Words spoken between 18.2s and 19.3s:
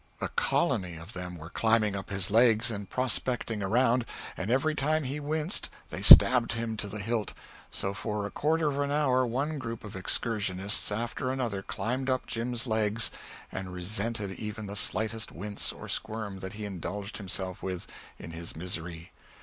his misery.